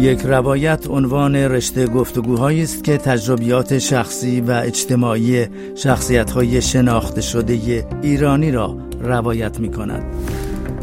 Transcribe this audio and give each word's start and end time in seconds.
یک 0.00 0.20
روایت 0.20 0.86
عنوان 0.90 1.36
رشته 1.36 1.86
گفتگوهایی 1.86 2.62
است 2.62 2.84
که 2.84 2.98
تجربیات 2.98 3.78
شخصی 3.78 4.40
و 4.40 4.50
اجتماعی 4.50 5.46
شخصیت‌های 5.74 6.62
شناخته 6.62 7.20
شده 7.20 7.86
ایرانی 8.02 8.50
را 8.50 8.76
روایت 9.00 9.60
می 9.60 9.70
کند. 9.70 10.02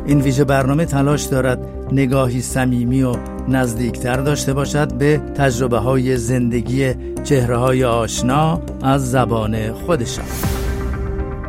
این 0.05 0.21
ویژه 0.21 0.43
برنامه 0.43 0.85
تلاش 0.85 1.23
دارد 1.23 1.59
نگاهی 1.91 2.41
صمیمی 2.41 3.03
و 3.03 3.15
نزدیکتر 3.47 4.17
داشته 4.17 4.53
باشد 4.53 4.93
به 4.93 5.17
تجربه 5.17 5.77
های 5.77 6.17
زندگی 6.17 6.93
چهره 7.23 7.57
های 7.57 7.83
آشنا 7.83 8.61
از 8.83 9.11
زبان 9.11 9.73
خودشان. 9.73 10.25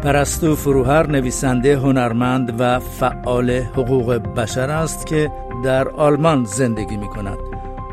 پرستو 0.02 0.56
فروهر 0.56 1.06
نویسنده 1.06 1.76
هنرمند 1.76 2.54
و 2.58 2.80
فعال 2.80 3.50
حقوق 3.50 4.12
بشر 4.12 4.70
است 4.70 5.06
که 5.06 5.30
در 5.64 5.88
آلمان 5.88 6.44
زندگی 6.44 6.96
می 6.96 7.08
کند. 7.08 7.47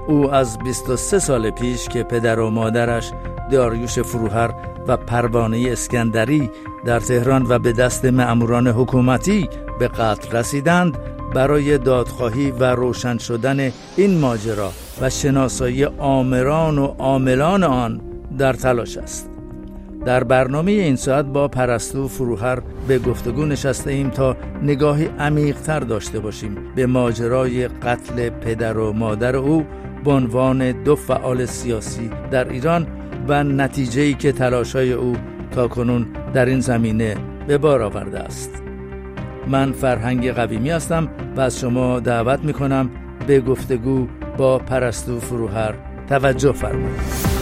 او 0.07 0.31
از 0.33 0.59
23 0.59 1.19
سال 1.19 1.49
پیش 1.49 1.87
که 1.87 2.03
پدر 2.03 2.39
و 2.39 2.49
مادرش 2.49 3.11
داریوش 3.51 3.99
فروهر 3.99 4.53
و 4.87 4.97
پروانه 4.97 5.67
اسکندری 5.71 6.49
در 6.85 6.99
تهران 6.99 7.45
و 7.49 7.59
به 7.59 7.73
دست 7.73 8.05
معموران 8.05 8.67
حکومتی 8.67 9.49
به 9.79 9.87
قتل 9.87 10.37
رسیدند 10.37 10.97
برای 11.33 11.77
دادخواهی 11.77 12.51
و 12.51 12.63
روشن 12.63 13.17
شدن 13.17 13.71
این 13.95 14.19
ماجرا 14.19 14.71
و 15.01 15.09
شناسایی 15.09 15.85
آمران 15.85 16.77
و 16.77 16.85
عاملان 16.85 17.63
آن 17.63 18.01
در 18.37 18.53
تلاش 18.53 18.97
است. 18.97 19.34
در 20.05 20.23
برنامه 20.23 20.71
این 20.71 20.95
ساعت 20.95 21.25
با 21.25 21.47
پرستو 21.47 22.07
فروهر 22.07 22.59
به 22.87 22.99
گفتگو 22.99 23.45
نشسته 23.45 23.91
ایم 23.91 24.09
تا 24.09 24.37
نگاهی 24.63 25.09
عمیقتر 25.19 25.79
داشته 25.79 26.19
باشیم. 26.19 26.57
به 26.75 26.85
ماجرای 26.85 27.67
قتل 27.67 28.29
پدر 28.29 28.77
و 28.77 28.93
مادر 28.93 29.35
او 29.35 29.65
به 30.03 30.11
عنوان 30.11 30.71
دو 30.83 30.95
فعال 30.95 31.45
سیاسی 31.45 32.09
در 32.31 32.49
ایران 32.49 32.87
و 33.27 33.43
نتیجه‌ای 33.43 34.13
که 34.13 34.31
تلاشای 34.31 34.93
او 34.93 35.15
تا 35.51 35.67
کنون 35.67 36.07
در 36.33 36.45
این 36.45 36.59
زمینه 36.59 37.15
به 37.47 37.57
بار 37.57 37.81
آورده 37.81 38.19
است. 38.19 38.63
من 39.47 39.71
فرهنگ 39.71 40.31
قویمی 40.31 40.69
هستم 40.69 41.09
و 41.37 41.41
از 41.41 41.59
شما 41.59 41.99
دعوت 41.99 42.39
می 42.39 42.53
کنم 42.53 42.89
به 43.27 43.39
گفتگو 43.39 44.07
با 44.37 44.59
پرستو 44.59 45.19
فروهر 45.19 45.73
توجه 46.09 46.51
فرمایید. 46.51 47.34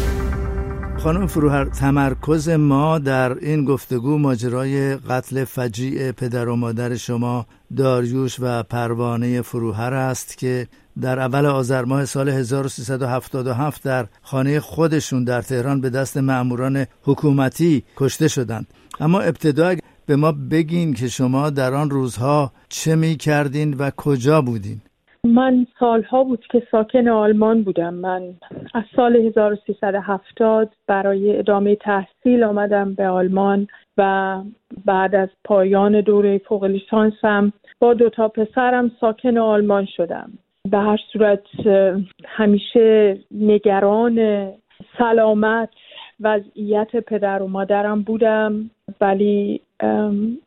خانم 1.04 1.28
فروهر 1.28 1.66
تمرکز 1.66 2.50
ما 2.50 3.00
در 3.00 3.38
این 3.38 3.66
گفتگو 3.66 4.18
ماجرای 4.18 4.96
قتل 4.96 5.44
فجیع 5.44 6.12
پدر 6.12 6.48
و 6.48 6.56
مادر 6.56 6.96
شما 6.96 7.46
داریوش 7.78 8.38
و 8.40 8.64
پروانه 8.64 9.42
فروهر 9.42 9.94
است 9.94 10.38
که 10.38 10.68
در 11.02 11.20
اول 11.20 11.46
آذر 11.46 11.86
ماه 11.86 12.06
سال 12.06 12.30
1377 12.30 13.84
در 13.84 14.08
خانه 14.22 14.60
خودشون 14.60 15.24
در 15.24 15.42
تهران 15.42 15.82
به 15.82 15.90
دست 15.90 16.18
مأموران 16.18 16.86
حکومتی 17.04 17.84
کشته 17.98 18.28
شدند. 18.28 18.68
اما 19.00 19.22
ابتدا 19.22 19.76
به 20.06 20.16
ما 20.16 20.32
بگین 20.32 20.94
که 20.94 21.08
شما 21.08 21.50
در 21.50 21.74
آن 21.74 21.90
روزها 21.90 22.52
چه 22.70 22.96
می 22.96 23.16
کردین 23.16 23.74
و 23.74 23.92
کجا 23.98 24.42
بودین؟ 24.42 24.82
من 25.28 25.68
سالها 25.80 26.24
بود 26.24 26.46
که 26.52 26.64
ساکن 26.72 27.08
آلمان 27.08 27.64
بودم. 27.64 27.94
من 27.94 28.22
از 28.74 28.84
سال 28.96 29.16
1370 29.16 30.70
برای 30.88 31.38
ادامه 31.38 31.76
تحصیل 31.76 32.44
آمدم 32.44 32.94
به 32.94 33.08
آلمان 33.08 33.68
و 33.98 34.42
بعد 34.86 35.16
از 35.16 35.30
پایان 35.44 36.02
دوره 36.02 36.38
فوق 36.38 36.64
لیسانسم 36.64 37.54
با 37.80 37.94
دو 37.94 38.10
تا 38.10 38.28
پسرم 38.28 38.92
ساکن 39.02 39.38
آلمان 39.38 39.86
شدم. 39.86 40.32
به 40.72 40.78
هر 40.78 41.00
صورت 41.14 41.44
همیشه 42.26 43.18
نگران 43.32 44.48
سلامت 44.98 45.70
وضعیت 46.20 46.96
پدر 46.96 47.42
و 47.42 47.48
مادرم 47.48 48.02
بودم. 48.02 48.70
ولی 49.02 49.62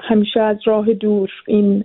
همیشه 0.01 0.41
از 0.41 0.57
راه 0.65 0.93
دور 0.93 1.31
این 1.47 1.85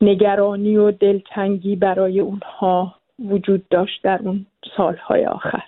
نگرانی 0.00 0.76
و 0.76 0.90
دلتنگی 0.90 1.76
برای 1.76 2.20
اونها 2.20 2.94
وجود 3.18 3.68
داشت 3.68 4.02
در 4.02 4.20
اون 4.24 4.46
سالهای 4.76 5.26
آخر. 5.26 5.64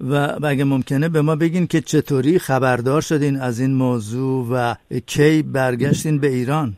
و 0.00 0.38
اگه 0.46 0.64
ممکنه 0.64 1.08
به 1.08 1.22
ما 1.22 1.36
بگین 1.36 1.66
که 1.66 1.80
چطوری 1.80 2.38
خبردار 2.38 3.00
شدین 3.00 3.36
از 3.36 3.60
این 3.60 3.74
موضوع 3.74 4.46
و 4.52 4.74
کی 5.06 5.42
برگشتین 5.42 6.20
به 6.20 6.26
ایران؟ 6.26 6.72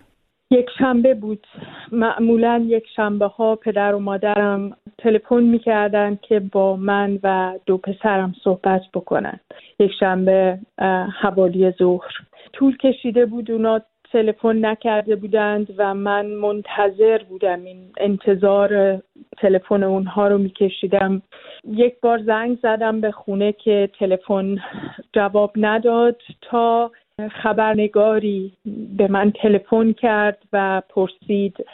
یک 0.50 0.67
شنبه 0.79 1.15
بود. 1.15 1.47
معمولا 1.93 2.65
یک 2.67 2.84
شنبه 2.97 3.27
ها 3.27 3.56
پدر 3.56 3.95
و 3.95 3.99
مادرم 3.99 4.77
تلفن 4.99 5.43
می‌کردن 5.43 6.19
که 6.23 6.41
با 6.41 6.77
من 6.77 7.19
و 7.23 7.59
دو 7.67 7.79
پسرم 7.79 8.34
صحبت 8.45 8.83
بکنن. 8.95 9.41
یک 9.79 9.91
شنبه 10.00 10.59
حوالی 11.23 11.71
ظهر. 11.79 12.11
طول 12.53 12.77
کشیده 12.77 13.27
بود 13.27 13.50
اونا 13.50 13.81
تلفن 14.12 14.65
نکرده 14.65 15.16
بودند 15.16 15.75
و 15.78 15.94
من 15.94 16.26
منتظر 16.26 17.19
بودم 17.28 17.65
این 17.65 17.93
انتظار 17.97 19.03
تلفن 19.38 19.82
اونها 19.82 20.28
رو 20.28 20.38
میکشیدم. 20.38 21.22
یک 21.69 21.94
بار 22.03 22.22
زنگ 22.22 22.59
زدم 22.62 23.00
به 23.00 23.10
خونه 23.10 23.53
که 23.53 23.91
تلفن 23.99 24.59
جواب 25.12 25.53
نداد 25.56 26.22
تا 26.41 26.91
خبرنگاری 27.32 28.53
به 28.97 29.09
من 29.09 29.31
تلفن 29.31 29.93
کرد 29.93 30.38
و 30.53 30.82
پرسید 30.88 31.66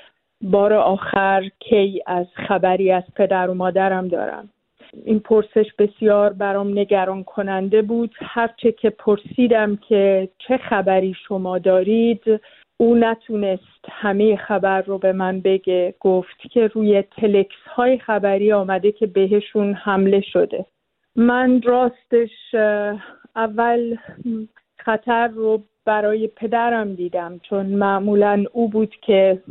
بار 0.42 0.72
آخر 0.72 1.50
کی 1.60 2.02
از 2.06 2.26
خبری 2.48 2.92
از 2.92 3.02
پدر 3.16 3.50
و 3.50 3.54
مادرم 3.54 4.08
دارم؟ 4.08 4.48
این 5.04 5.20
پرسش 5.20 5.66
بسیار 5.78 6.32
برام 6.32 6.78
نگران 6.78 7.24
کننده 7.24 7.82
بود. 7.82 8.14
هرچه 8.18 8.72
که 8.72 8.90
پرسیدم 8.90 9.76
که 9.76 10.28
چه 10.38 10.56
خبری 10.56 11.14
شما 11.28 11.58
دارید 11.58 12.22
او 12.76 12.94
نتونست 12.94 13.84
همه 13.90 14.36
خبر 14.36 14.82
رو 14.82 14.98
به 14.98 15.12
من 15.12 15.40
بگه. 15.40 15.94
گفت 16.00 16.40
که 16.50 16.66
روی 16.66 17.02
تلکس 17.02 17.62
های 17.66 17.98
خبری 17.98 18.52
آمده 18.52 18.92
که 18.92 19.06
بهشون 19.06 19.72
حمله 19.74 20.20
شده. 20.20 20.66
من 21.16 21.62
راستش 21.62 22.54
اول 23.36 23.96
خطر 24.78 25.28
رو 25.28 25.62
برای 25.84 26.26
پدرم 26.26 26.94
دیدم 26.94 27.40
چون 27.42 27.66
معمولا 27.66 28.44
او 28.52 28.68
بود 28.68 28.94
که 29.02 29.42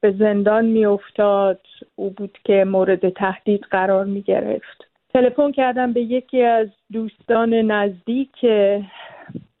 به 0.00 0.12
زندان 0.18 0.64
میافتاد. 0.64 1.60
او 1.96 2.10
بود 2.10 2.38
که 2.44 2.64
مورد 2.64 3.08
تهدید 3.08 3.60
قرار 3.70 4.04
می 4.04 4.22
گرفت 4.22 4.91
تلفن 5.14 5.52
کردم 5.52 5.92
به 5.92 6.00
یکی 6.00 6.42
از 6.42 6.68
دوستان 6.92 7.54
نزدیک 7.54 8.46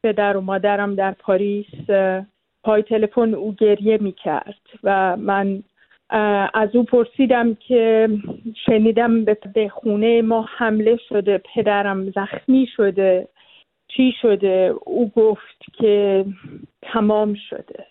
پدر 0.02 0.36
و 0.36 0.40
مادرم 0.40 0.94
در 0.94 1.12
پاریس. 1.12 1.90
پای 2.64 2.82
تلفن 2.82 3.34
او 3.34 3.54
گریه 3.54 3.98
می 4.00 4.12
کرد 4.12 4.60
و 4.82 5.16
من 5.16 5.62
از 6.54 6.76
او 6.76 6.84
پرسیدم 6.84 7.54
که 7.54 8.08
شنیدم 8.66 9.24
به 9.24 9.68
خونه 9.68 10.22
ما 10.22 10.46
حمله 10.56 10.96
شده 11.08 11.42
پدرم 11.54 12.10
زخمی 12.10 12.66
شده 12.76 13.28
چی 13.88 14.14
شده؟ 14.22 14.74
او 14.84 15.10
گفت 15.16 15.58
که 15.72 16.24
تمام 16.82 17.34
شده 17.34 17.86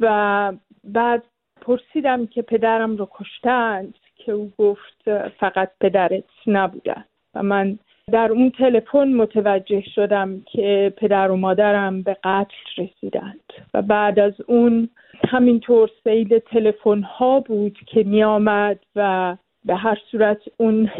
و 0.00 0.52
بعد 0.84 1.22
پرسیدم 1.60 2.26
که 2.26 2.42
پدرم 2.42 2.96
رو 2.96 3.08
کشتند. 3.10 3.94
که 4.26 4.32
او 4.32 4.52
گفت 4.58 5.28
فقط 5.38 5.70
پدرت 5.80 6.24
نبودن. 6.46 7.04
و 7.34 7.42
من 7.42 7.78
در 8.12 8.32
اون 8.32 8.50
تلفن 8.50 9.08
متوجه 9.12 9.82
شدم 9.94 10.40
که 10.40 10.92
پدر 10.96 11.30
و 11.30 11.36
مادرم 11.36 12.02
به 12.02 12.16
قتل 12.24 12.54
رسیدند. 12.78 13.52
و 13.74 13.82
بعد 13.82 14.18
از 14.18 14.32
اون 14.46 14.88
همینطور 15.28 15.90
سیل 16.04 16.38
تلفن 16.38 17.02
ها 17.02 17.40
بود 17.40 17.78
که 17.86 18.02
می 18.02 18.24
آمد 18.24 18.78
و 18.96 19.36
به 19.64 19.74
هر 19.74 19.98
صورت 20.10 20.42
اون 20.56 20.90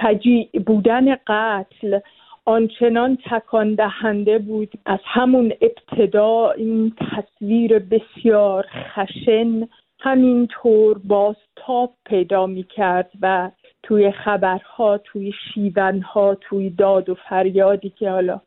فجیع 0.00 0.48
بودن 0.66 1.14
قتل 1.26 1.98
آنچنان 2.44 3.18
تکان 3.30 3.74
دهنده 3.74 4.38
بود 4.38 4.72
از 4.86 4.98
همون 5.04 5.52
ابتدا. 5.60 6.50
این 6.50 6.92
تصویر 7.10 7.78
بسیار 7.78 8.66
خشن 8.94 9.68
همینطور 10.00 10.98
بازتاب 11.04 11.94
پیدا 12.04 12.46
می 12.46 12.62
کرد 12.62 13.10
و 13.22 13.50
توی 13.82 14.10
خبرها 14.10 14.98
توی 14.98 15.32
شیونها 15.32 16.34
توی 16.34 16.70
داد 16.70 17.08
و 17.08 17.14
فریادی 17.14 17.90
که 17.90 18.10
حالا 18.10 18.40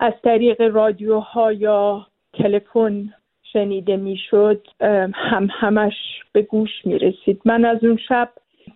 از 0.00 0.12
طریق 0.24 0.60
رادیوها 0.60 1.52
یا 1.52 2.06
تلفن 2.32 3.14
شنیده 3.52 3.96
می‌شد 3.96 4.66
هم 5.14 5.48
همش 5.50 5.94
به 6.32 6.42
گوش 6.42 6.70
می 6.84 6.98
رسید 6.98 7.40
من 7.44 7.64
از 7.64 7.84
اون 7.84 7.96
شب 8.08 8.28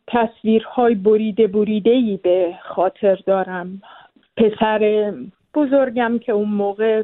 تصویرهای 0.06 0.94
بریده 0.94 1.46
بریده 1.46 1.90
ای 1.90 2.18
به 2.22 2.54
خاطر 2.62 3.14
دارم. 3.26 3.82
پسر 4.36 5.12
بزرگم 5.54 6.18
که 6.18 6.32
اون 6.32 6.48
موقع 6.48 7.02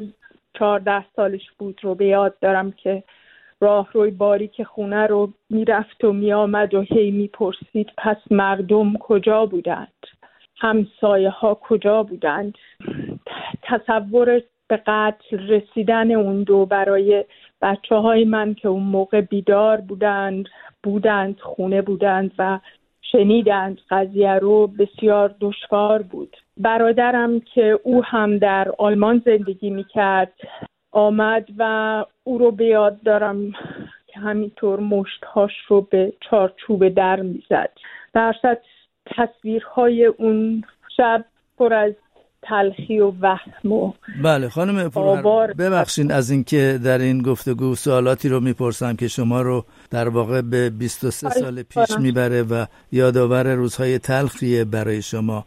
چهارده 0.59 1.05
سالش 1.15 1.51
بود 1.59 1.79
رو 1.83 1.95
به 1.95 2.05
یاد 2.05 2.39
دارم 2.39 2.71
که 2.71 3.03
راه 3.61 3.89
روی 3.93 4.11
باریک 4.11 4.63
خونه 4.63 5.07
رو 5.07 5.29
می‌رفت 5.49 6.03
و 6.03 6.13
میآمد 6.13 6.73
و 6.73 6.81
هی 6.81 7.11
می‌پرسید 7.11 7.89
پس 7.97 8.17
مردم 8.31 8.93
کجا 8.93 9.45
بودند؟ 9.45 10.07
همسایه 10.57 11.29
ها 11.29 11.55
کجا 11.55 12.03
بودند؟ 12.03 12.53
تصور 13.61 14.41
به 14.67 14.77
قتل 14.77 15.37
رسیدن 15.37 16.11
اون 16.11 16.43
دو 16.43 16.65
برای 16.65 17.25
بچه 17.61 17.95
های 17.95 18.25
من 18.25 18.53
که 18.53 18.67
اون 18.67 18.83
موقع 18.83 19.21
بیدار 19.21 19.81
بودند 19.81 20.49
بودند 20.83 21.39
خونه 21.39 21.81
بودند 21.81 22.31
و 22.37 22.59
شنیدند 23.01 23.77
قضیه 23.89 24.33
رو 24.33 24.67
بسیار 24.67 25.35
دشوار 25.39 26.01
بود. 26.01 26.37
برادرم 26.57 27.39
که 27.39 27.79
او 27.83 28.03
هم 28.03 28.37
در 28.37 28.71
آلمان 28.77 29.21
زندگی 29.25 29.69
می‌کرد 29.69 30.33
آمد 30.91 31.45
و 31.57 32.05
او 32.23 32.37
رو 32.37 32.51
به 32.51 32.65
یاد 32.65 33.03
دارم 33.03 33.51
که 34.07 34.19
همینطور 34.19 34.79
مشتهاش 34.79 35.51
رو 35.67 35.81
به 35.81 36.13
چارچوب 36.29 36.89
در 36.89 37.21
می‌زد. 37.21 37.69
در 38.13 38.35
تصویرهای 39.05 40.05
اون 40.05 40.63
شب 40.97 41.25
پر 41.57 41.73
از 41.73 41.93
تلخی 42.43 42.99
و 42.99 43.11
وهم 43.21 43.71
و 43.71 43.93
بله 44.23 44.49
خانم 44.49 44.89
ببخشین 45.59 46.11
از 46.11 46.31
اینکه 46.31 46.79
در 46.83 46.97
این 46.97 47.21
گفتگو 47.21 47.75
سوالاتی 47.75 48.29
رو 48.29 48.39
می‌پرسم 48.39 48.95
که 48.95 49.07
شما 49.07 49.41
رو 49.41 49.65
در 49.89 50.09
واقع 50.09 50.41
به 50.41 50.69
23 50.69 51.29
سال 51.29 51.63
پیش 51.63 51.97
می‌بره 51.99 52.43
و 52.43 52.65
یادآور 52.91 53.53
روزهای 53.53 53.99
تلخیه 53.99 54.65
برای 54.65 55.01
شما 55.01 55.45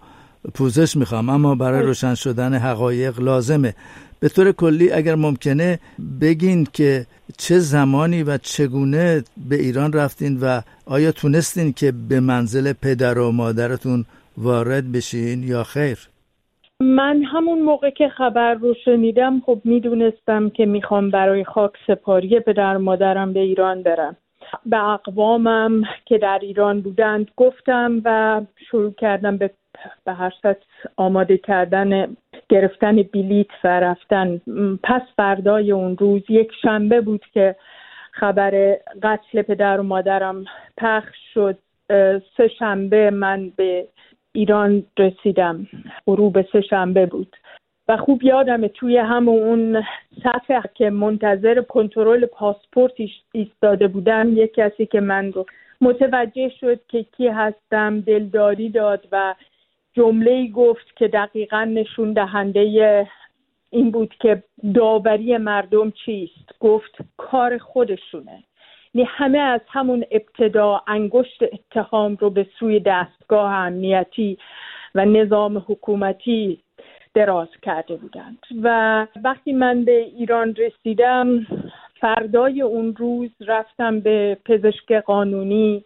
پوزش 0.55 0.97
می‌خوام 0.97 1.29
اما 1.29 1.55
برای 1.55 1.83
روشن 1.83 2.15
شدن 2.15 2.55
حقایق 2.55 3.21
لازمه. 3.21 3.75
به 4.25 4.31
طور 4.31 4.53
کلی 4.53 4.93
اگر 4.93 5.15
ممکنه 5.15 5.79
بگین 6.21 6.67
که 6.73 7.07
چه 7.39 7.59
زمانی 7.59 8.23
و 8.23 8.39
چگونه 8.39 9.23
به 9.49 9.57
ایران 9.57 9.93
رفتین 9.93 10.39
و 10.43 10.61
آیا 10.87 11.13
تونستین 11.13 11.73
که 11.73 11.93
به 12.09 12.21
منزل 12.21 12.73
پدر 12.73 13.19
و 13.19 13.33
مادرتون 13.33 14.05
وارد 14.39 14.93
بشین 14.93 15.43
یا 15.43 15.63
خیر؟ 15.65 15.99
من 16.81 17.23
همون 17.23 17.63
موقع 17.63 17.91
که 17.91 18.09
خبر 18.09 18.55
رو 18.55 18.75
شنیدم 18.85 19.41
خب 19.47 19.61
می‌دونستم 19.65 20.51
که 20.51 20.67
می‌خوام 20.67 21.11
برای 21.11 21.45
خاک 21.45 21.73
سپاری 21.87 22.41
پدر 22.41 22.77
مادرم 22.77 23.33
به 23.33 23.41
ایران 23.41 23.83
برم 23.83 24.17
به 24.67 24.85
اقوامم 24.89 25.83
که 26.05 26.19
در 26.19 26.39
ایران 26.43 26.81
بودند 26.81 27.27
گفتم 27.37 28.03
و 28.05 28.41
شروع 28.71 28.93
کردم 28.93 29.37
به 29.37 29.51
به 30.05 30.13
هر 30.13 30.33
آماده 30.97 31.39
کردن 31.39 32.17
گرفتن 32.49 33.03
بلیت 33.03 33.47
و 33.65 33.81
رفتن. 33.81 34.41
پس 34.83 35.03
فردای 35.17 35.73
اون 35.73 35.97
روز 35.97 36.23
یک 36.29 36.53
شنبه 36.63 37.01
بود 37.01 37.25
که 37.33 37.57
خبر 38.13 38.79
قتل 39.03 39.43
پدر 39.43 39.81
و 39.81 39.83
مادرم 39.83 40.45
پخش 40.77 41.17
شد. 41.35 41.59
سه 42.37 42.49
شنبه 42.59 43.11
من 43.11 43.53
به 43.57 43.89
ایران 44.33 44.83
رسیدم. 44.99 45.67
غروب 46.07 46.43
سه 46.53 46.61
شنبه 46.61 47.07
بود. 47.07 47.37
و 47.89 47.97
خوب 47.97 48.23
یادمه 48.23 48.69
توی 48.69 48.97
هم 48.97 49.29
اون 49.29 49.85
صفحه 50.23 50.63
که 50.75 50.91
منتظر 50.91 51.63
کنترل 51.63 52.27
پاسپورت 52.27 52.93
ایستاده 53.33 53.89
بودم 53.89 54.37
یک 54.37 54.55
کسی 54.55 54.87
که 54.87 55.01
من 55.01 55.33
رو 55.33 55.47
متوجه 55.81 56.49
شد 56.61 56.81
که 56.89 57.03
کی 57.03 57.29
هستم 57.29 58.01
دلداری 58.01 58.69
داد 58.69 59.09
و 59.13 59.35
جمله 59.95 60.49
گفت 60.49 60.97
که 60.97 61.09
دقیقا 61.09 61.65
نشون 61.65 62.13
دهنده 62.13 63.07
این 63.71 63.91
بود 63.91 64.15
که 64.21 64.43
داوری 64.75 65.37
مردم 65.37 65.91
چیست. 65.91 66.59
گفت 66.61 66.97
کار 67.17 67.59
خودشونه. 67.59 68.45
یعنی 68.95 69.09
همه 69.11 69.39
از 69.39 69.61
همون 69.69 70.05
ابتدا 70.11 70.83
انگشت 70.87 71.43
اتهام 71.43 72.17
رو 72.21 72.31
به 72.31 72.47
سوی 72.59 72.81
دستگاه 72.81 73.53
امنیتی 73.53 74.39
و 74.95 75.05
نظام 75.05 75.65
حکومتی 75.69 76.61
دراز 77.15 77.49
کرده 77.63 77.97
بودند. 77.97 78.39
و 78.63 79.07
وقتی 79.25 79.53
من 79.53 79.85
به 79.85 79.99
ایران 79.99 80.55
رسیدم 80.55 81.47
فردای 82.01 82.63
اون 82.63 82.97
روز 82.97 83.31
رفتم 83.41 84.01
به 84.01 84.39
پزشک 84.45 84.93
قانونی 84.93 85.85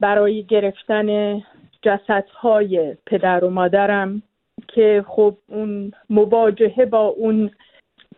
برای 0.00 0.42
گرفتن 0.42 1.40
جسدهای 1.82 2.96
پدر 3.06 3.44
و 3.44 3.50
مادرم 3.50 4.22
که 4.68 5.04
خب 5.08 5.36
اون 5.46 5.92
مواجهه 6.10 6.84
با 6.84 7.06
اون 7.06 7.50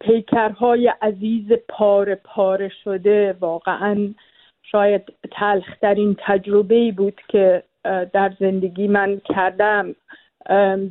پیکرهای 0.00 0.92
عزیز 1.02 1.52
پاره 1.68 2.14
پاره 2.14 2.70
شده 2.84 3.36
واقعا 3.40 4.14
شاید 4.62 5.12
تلخترین 5.32 6.16
تجربه 6.18 6.92
بود 6.92 7.20
که 7.28 7.62
در 8.12 8.32
زندگی 8.40 8.88
من 8.88 9.20
کردم. 9.24 9.94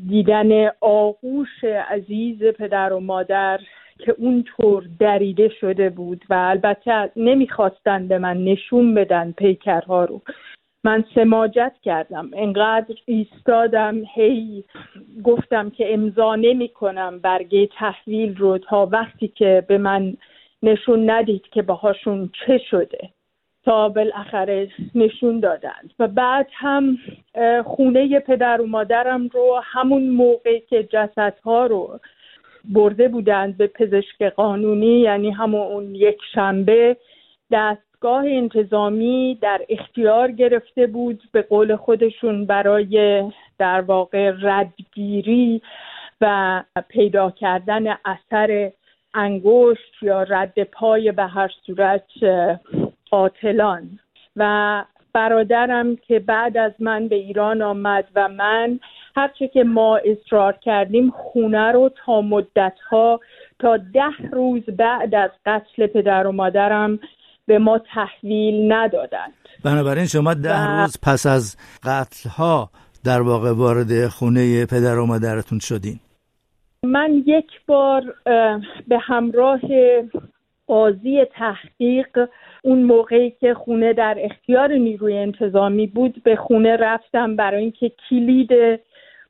دیدن 0.10 0.68
آغوش 0.82 1.64
عزیز 1.64 2.44
پدر 2.44 2.94
و 2.94 3.00
مادر 3.00 3.60
که 4.00 4.16
اونطور 4.18 4.84
دریده 5.00 5.50
شده 5.50 5.90
بود 5.90 6.26
و 6.30 6.34
البته 6.34 7.12
نمی‌خواستن 7.16 8.08
به 8.08 8.18
من 8.18 8.44
نشون 8.44 8.94
بدن 8.94 9.32
پیکرها 9.32 10.06
رو. 10.06 10.22
من 10.84 11.04
سماجت 11.16 11.74
کردم. 11.84 12.32
انقدر 12.34 12.96
ایستادم 13.06 14.02
هی 14.14 14.64
گفتم 15.24 15.70
که 15.70 15.94
امضا 15.94 16.36
نمی 16.36 16.70
کنم 16.70 17.20
برگه 17.20 17.70
تحویل 17.78 18.38
رو 18.38 18.58
تا 18.58 18.86
وقتی 18.86 19.28
که 19.28 19.66
به 19.68 19.78
من 19.78 20.18
نشون 20.64 21.10
ندید 21.10 21.44
که 21.52 21.62
باهاشون 21.62 22.30
چه 22.46 22.58
شده. 22.58 23.10
تا 23.64 23.90
بالاخره 23.90 24.70
نشون 24.96 25.40
دادند 25.40 25.94
و 26.00 26.08
بعد 26.08 26.48
هم 26.54 26.98
خونه 27.66 28.20
پدر 28.20 28.62
و 28.62 28.68
مادرم 28.68 29.28
رو 29.28 29.62
همون 29.64 30.10
موقع 30.10 30.60
که 30.60 30.84
جسدها 30.84 31.66
رو 31.66 32.00
برده 32.66 33.08
بودند 33.08 33.58
به 33.58 33.68
پزشک 33.68 34.24
قانونی 34.24 35.00
یعنی 35.00 35.32
همون 35.32 35.96
یک 35.96 36.18
شنبه 36.34 36.98
دستگاه 38.00 38.26
انتظامی 38.28 39.38
در 39.42 39.62
اختیار 39.70 40.32
گرفته 40.32 40.88
بود 40.88 41.24
به 41.32 41.42
قول 41.42 41.76
خودشون 41.76 42.46
برای 42.46 43.24
در 43.58 43.82
واقع 43.82 44.32
ردگیری 44.42 45.62
و 46.22 46.64
پیدا 46.90 47.32
کردن 47.32 47.88
اثر 48.06 48.72
انگشت 49.14 50.04
یا 50.04 50.24
رد 50.24 50.64
پای 50.64 51.12
به 51.12 51.24
هر 51.24 51.52
صورت 51.66 52.06
قاتلان. 53.12 54.00
و 54.36 54.84
برادرم 55.14 55.96
که 55.96 56.20
بعد 56.20 56.58
از 56.58 56.72
من 56.80 57.08
به 57.08 57.16
ایران 57.16 57.62
آمد 57.62 58.08
و 58.16 58.28
من 58.28 58.80
هرچه 59.16 59.48
که 59.48 59.64
ما 59.64 59.98
اصرار 59.98 60.54
کردیم 60.54 61.12
خونه 61.12 61.72
رو 61.72 61.92
تا 62.06 62.22
مدتها 62.22 63.20
تا 63.60 63.78
ده 63.78 64.30
روز 64.32 64.64
بعد 64.64 65.16
از 65.16 65.30
قتل 65.46 65.88
پدر 65.88 66.28
و 66.28 66.32
مادرم 66.32 67.00
به 67.50 67.60
ما 67.60 67.80
تحویل 67.94 68.74
ندادند. 68.74 69.34
بنابراین 69.66 70.06
شما 70.06 70.34
ده 70.34 70.82
روز 70.82 70.98
پس 71.04 71.26
از 71.26 71.58
قتل 71.84 72.30
ها 72.30 72.70
در 73.06 73.22
واقع 73.22 73.52
وارد 73.52 74.08
خونه 74.08 74.66
پدر 74.66 74.98
و 74.98 75.06
مادرتون 75.06 75.60
شدین. 75.60 76.00
من 76.84 77.24
یک 77.26 77.52
بار 77.68 78.02
به 78.88 78.98
همراه 79.02 79.62
قاضی 80.68 81.26
تحقیق 81.26 82.30
اون 82.64 82.84
موقعی 82.84 83.32
که 83.32 83.54
خونه 83.54 83.94
در 83.94 84.18
اختیار 84.20 84.74
نیروی 84.74 85.18
انتظامی 85.18 85.88
بود 85.88 86.24
به 86.24 86.36
خونه 86.36 86.78
رفتم 86.78 87.36
برای 87.36 87.62
اینکه 87.62 87.92
کلید 88.10 88.50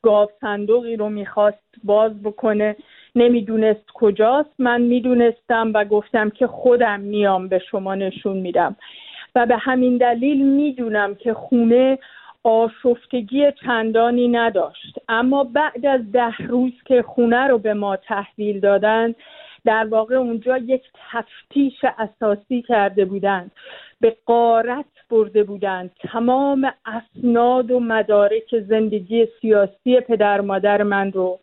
گاو 0.02 0.30
صندوقی 0.42 0.96
رو 0.96 1.10
می‌خواست 1.10 1.64
باز 1.84 2.12
بکنه. 2.24 2.76
نمی‌دونست 3.16 3.86
کجاست. 3.94 4.54
من 4.60 4.82
می‌دونستم 4.82 5.72
و 5.74 5.86
گفتم 5.86 6.30
که 6.30 6.48
خودم 6.48 7.00
میام 7.00 7.48
به 7.48 7.60
شما 7.60 7.96
نشون 7.96 8.38
میدم. 8.38 8.76
و 9.36 9.46
به 9.46 9.58
همین 9.58 9.98
دلیل 9.98 10.46
می‌دونم 10.46 11.16
که 11.16 11.34
خونه 11.34 11.98
آشفتگی 12.44 13.52
چندانی 13.66 14.28
نداشت. 14.28 15.00
اما 15.10 15.44
بعد 15.44 15.86
از 15.86 16.12
ده 16.12 16.38
روز 16.38 16.74
که 16.86 17.02
خونه 17.02 17.48
رو 17.48 17.58
به 17.58 17.74
ما 17.74 17.96
تحویل 17.96 18.60
دادن 18.60 19.16
در 19.66 19.86
واقع 19.86 20.16
اونجا 20.16 20.58
یک 20.58 20.84
تفتیش 21.12 21.74
اساسی 21.98 22.62
کرده 22.62 23.06
بودند. 23.06 23.52
به 24.02 24.18
قارت 24.26 24.86
برده 25.10 25.44
بودند. 25.44 25.92
تمام 26.00 26.74
اسناد 26.86 27.72
و 27.72 27.80
مدارک 27.80 28.60
زندگی 28.60 29.28
سیاسی 29.42 30.00
پدر 30.00 30.42
مادر 30.42 30.84
من 30.84 31.12
رو. 31.12 31.40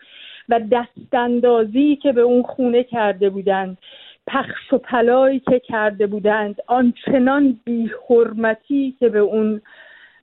و 0.49 0.61
دستاندازی 0.73 1.97
که 1.97 2.13
به 2.13 2.21
اون 2.21 2.43
خونه 2.43 2.83
کرده 2.83 3.31
بودند 3.31 3.79
پخش 4.27 4.73
و 4.73 4.79
پلایی 4.79 5.41
که 5.41 5.59
کرده 5.59 6.07
بودند 6.07 6.57
آنچنان 6.67 7.61
بیحرمتی 7.65 8.97
که 9.01 9.09
به 9.09 9.19
اون 9.19 9.61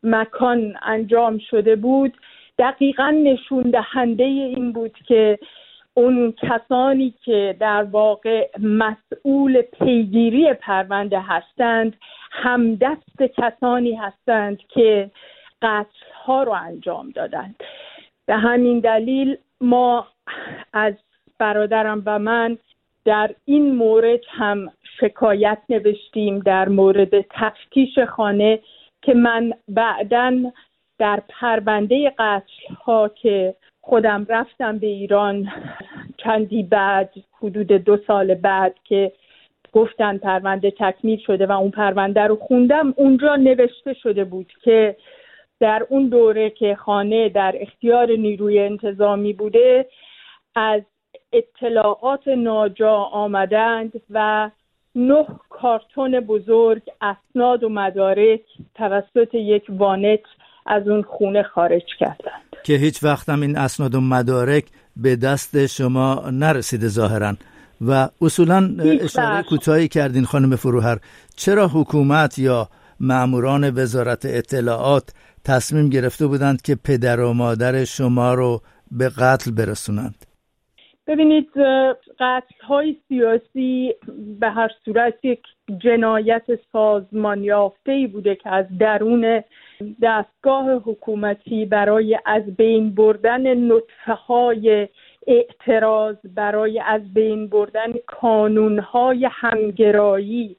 مکان 0.03 0.75
انجام 0.81 1.37
شده 1.37 1.75
بود 1.75 2.13
دقیقا 2.59 3.09
نشون 3.09 3.61
دهنده 3.61 4.23
این 4.23 4.71
بود 4.71 4.97
که 5.07 5.39
اون 5.93 6.33
کسانی 6.37 7.13
که 7.25 7.55
در 7.59 7.83
واقع 7.83 8.49
مسئول 8.59 9.61
پیگیری 9.61 10.53
پرونده 10.53 11.19
هستند 11.19 11.95
همدست 12.31 13.23
کسانی 13.37 13.95
هستند 13.95 14.57
که 14.57 15.11
قتل 15.61 15.99
ها 16.25 16.43
رو 16.43 16.51
انجام 16.51 17.09
دادند. 17.09 17.55
به 18.25 18.35
همین 18.35 18.79
دلیل 18.79 19.37
ما 19.61 20.07
از 20.73 20.93
برادرم 21.39 22.03
و 22.05 22.19
من 22.19 22.57
در 23.05 23.35
این 23.45 23.75
مورد 23.75 24.19
هم 24.29 24.71
شکایت 24.99 25.57
نوشتیم 25.69 26.39
در 26.39 26.69
مورد 26.69 27.21
تفتیش 27.29 27.99
خانه 27.99 28.59
که 29.01 29.13
من 29.13 29.53
بعدا 29.67 30.51
در 30.99 31.21
پرونده 31.29 32.13
قتل 32.19 32.73
ها 32.85 33.09
که 33.09 33.55
خودم 33.81 34.25
رفتم 34.29 34.77
به 34.77 34.87
ایران 34.87 35.51
چندی 36.17 36.63
بعد 36.63 37.13
حدود 37.41 37.67
دو 37.67 37.97
سال 38.07 38.35
بعد 38.35 38.75
که 38.83 39.11
گفتن 39.73 40.17
پرونده 40.17 40.71
تکمیل 40.71 41.19
شده 41.19 41.45
و 41.45 41.51
اون 41.51 41.71
پرونده 41.71 42.21
رو 42.21 42.35
خوندم 42.35 42.93
اونجا 42.97 43.35
نوشته 43.35 43.93
شده 43.93 44.23
بود 44.23 44.51
که 44.63 44.95
در 45.63 45.88
اون 45.89 46.08
دوره 46.10 46.50
که 46.50 46.75
خانه 46.75 47.29
در 47.29 47.55
اختیار 47.60 48.12
نیروی 48.12 48.60
انتظامی 48.60 49.34
بوده 49.34 49.86
از 50.55 50.82
اطلاعات 51.34 52.27
ناجا 52.27 52.93
آمدند 52.93 53.91
و 54.10 54.50
نه 54.96 55.25
کارتون 55.50 56.20
بزرگ 56.20 56.82
اسناد 57.01 57.63
و 57.63 57.70
مدارک 57.70 58.41
توسط 58.75 59.34
یک 59.34 59.63
وانت 59.70 60.20
از 60.65 60.88
اون 60.88 61.01
خونه 61.01 61.43
خارج 61.43 61.86
کردند. 62.00 62.41
که 62.63 62.74
هیچ 62.74 63.03
وقت 63.03 63.29
هم 63.29 63.41
این 63.41 63.58
اسناد 63.58 63.96
و 63.96 64.01
مدارک 64.01 64.63
به 64.98 65.15
دست 65.15 65.65
شما 65.65 66.24
نرسیده 66.32 66.88
ظاهرا. 66.88 67.34
و 67.88 68.10
اصولا 68.22 68.75
اشاره 69.01 69.43
کوتاهی 69.43 69.88
کردین 69.88 70.25
خانم 70.25 70.55
فروهر 70.55 70.98
چرا 71.36 71.67
حکومت 71.67 72.39
یا 72.39 72.70
معموران 73.03 73.69
وزارت 73.69 74.25
اطلاعات 74.25 75.13
تصمیم 75.45 75.89
گرفته 75.89 76.27
بودند 76.27 76.62
که 76.62 76.75
پدر 76.86 77.19
و 77.19 77.33
مادر 77.33 77.83
شما 77.83 78.33
رو 78.33 78.62
به 78.91 79.10
قتل 79.10 79.51
برسونند. 79.51 80.25
ببینید 81.07 81.50
قتل 82.19 82.65
های 82.67 82.95
سیاسی 83.07 83.93
به 84.39 84.50
هر 84.50 84.72
صورت 84.86 85.13
یک 85.24 85.39
جنایت 85.77 86.43
سازمان 86.72 87.43
یافته 87.43 88.10
بوده 88.13 88.36
که 88.36 88.50
از 88.50 88.65
درون 88.79 89.43
دستگاه 90.01 90.72
حکومتی 90.72 91.65
برای 91.65 92.19
از 92.25 92.43
بین 92.57 92.95
بردن 92.95 93.72
نطفه 93.72 94.13
های 94.13 94.88
اعتراض 95.27 96.15
برای 96.36 96.79
از 96.79 97.13
بین 97.13 97.48
بردن 97.48 97.93
کانون 98.07 98.79
های 98.79 99.29
همگرایی 99.31 100.55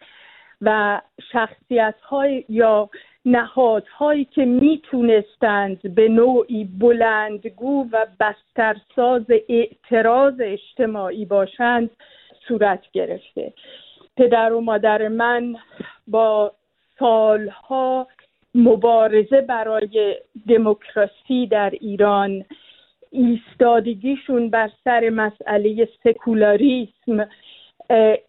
و 0.61 1.01
شخصیت 1.33 1.95
های 2.01 2.45
یا 2.49 2.91
نهادهایی 3.27 4.25
که 4.25 4.45
می‌تونستند 4.45 5.95
به 5.95 6.09
نوعی 6.09 6.65
بلندگو 6.65 7.87
و 7.93 8.07
بسترساز 8.21 9.23
اعتراض 9.49 10.35
اجتماعی 10.41 11.25
باشند 11.25 11.91
صورت 12.49 12.83
گرفته. 12.93 13.53
پدر 14.17 14.53
و 14.53 14.61
مادر 14.61 15.09
من 15.09 15.57
با 16.07 16.53
سالها 16.99 18.07
مبارزه 18.55 19.41
برای 19.41 20.17
دموکراسی 20.49 21.47
در 21.47 21.71
ایران 21.71 22.45
ایستادگیشون 23.11 24.51
بر 24.51 24.71
سر 24.85 25.11
مسئله 25.11 25.89
سکولاریسم 26.05 27.29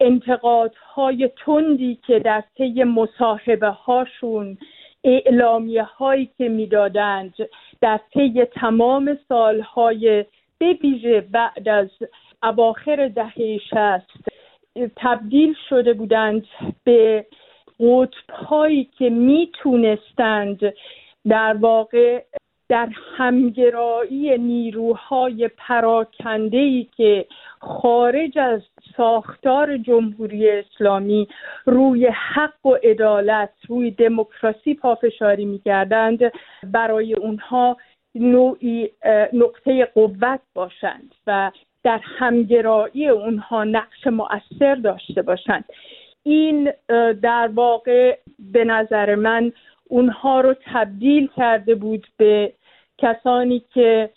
انتقادهای 0.00 1.30
تندی 1.44 1.98
که 2.06 2.18
در 2.18 2.44
طی 2.58 2.84
مصاحبه 2.84 3.68
هاشون 3.68 4.58
اعلامیه 5.04 5.82
هایی 5.82 6.30
که 6.38 6.48
می‌دادند 6.48 7.34
در 7.80 8.00
طی 8.14 8.44
تمام 8.44 9.18
سالهای 9.28 10.24
بویژه 10.60 11.20
بعد 11.20 11.68
از 11.68 11.88
اواخر 12.42 13.08
دهه 13.08 13.58
شست 13.58 14.10
تبدیل 14.96 15.54
شده 15.68 15.92
بودند 15.92 16.46
به 16.84 17.26
قطب 17.80 18.30
هایی 18.48 18.90
که 18.98 19.10
می‌تونستند 19.10 20.60
در 21.28 21.56
واقع 21.60 22.22
در 22.68 22.88
همگرایی 23.16 24.38
نیروهای 24.38 25.48
پراکنده 25.48 26.84
که 26.96 27.26
خارج 27.60 28.38
از 28.38 28.60
ساختار 28.96 29.76
جمهوری 29.78 30.50
اسلامی 30.50 31.28
روی 31.66 32.06
حق 32.06 32.66
و 32.66 32.74
عدالت 32.74 33.50
روی 33.68 33.90
دموکراسی 33.90 34.74
پافشاری 34.74 35.44
می‌کردند 35.44 36.20
برای 36.72 37.14
اونها 37.14 37.76
نوعی 38.14 38.90
نقطه 39.32 39.84
قوت 39.84 40.40
باشند 40.54 41.14
و 41.26 41.50
در 41.84 42.00
همگرایی 42.02 43.08
اونها 43.08 43.64
نقش 43.64 44.06
مؤثر 44.06 44.74
داشته 44.74 45.22
باشند. 45.22 45.64
این 46.22 46.72
در 47.22 47.50
واقع 47.54 48.18
به 48.52 48.64
نظر 48.64 49.14
من 49.14 49.52
اونها 49.88 50.40
رو 50.40 50.54
تبدیل 50.64 51.28
کرده 51.36 51.74
بود 51.74 52.06
به 52.16 52.52
کسانی 52.98 53.64
که 53.74 54.10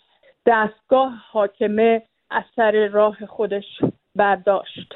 دستگاه 0.46 1.12
حاکمه 1.30 2.02
اثر 2.30 2.88
راه 2.88 3.26
خودش 3.26 3.64
برداشت. 4.16 4.92